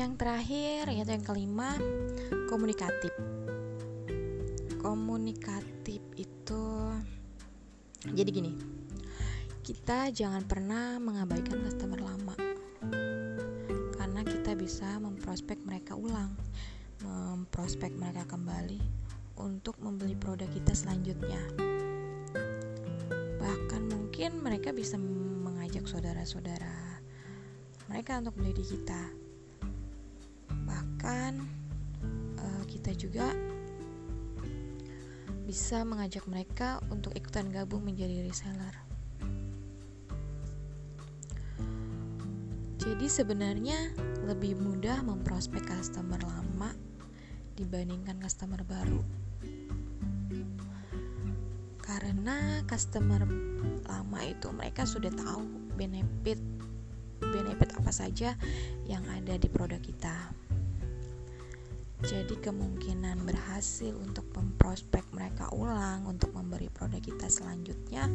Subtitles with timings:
[0.00, 0.16] yang
[1.20, 1.76] kelima,
[2.48, 3.12] komunikatif.
[4.80, 6.64] Komunikatif itu
[8.08, 8.56] jadi gini.
[9.60, 12.32] Kita jangan pernah mengabaikan customer lama.
[14.00, 16.32] Karena kita bisa memprospek mereka ulang,
[17.04, 18.80] memprospek mereka kembali
[19.36, 21.44] untuk membeli produk kita selanjutnya.
[23.36, 27.04] Bahkan mungkin mereka bisa mengajak saudara-saudara
[27.92, 29.19] mereka untuk beli di kita
[31.30, 31.46] bahkan
[32.42, 33.30] uh, kita juga
[35.46, 38.74] bisa mengajak mereka untuk ikutan gabung menjadi reseller.
[42.82, 43.94] Jadi sebenarnya
[44.26, 46.74] lebih mudah memprospek customer lama
[47.54, 49.02] dibandingkan customer baru.
[51.78, 53.22] Karena customer
[53.86, 55.46] lama itu mereka sudah tahu
[55.78, 56.42] benefit
[57.22, 58.34] benefit apa saja
[58.90, 60.50] yang ada di produk kita.
[62.00, 68.08] Jadi kemungkinan berhasil untuk memprospek mereka ulang untuk memberi produk kita selanjutnya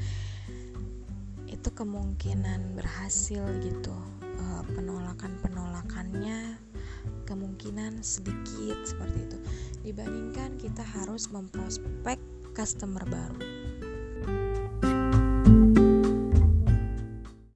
[1.45, 3.95] itu kemungkinan berhasil gitu.
[4.21, 6.57] Eh, penolakan-penolakannya
[7.29, 9.37] kemungkinan sedikit seperti itu
[9.85, 12.17] dibandingkan kita harus memprospek
[12.57, 13.54] customer baru.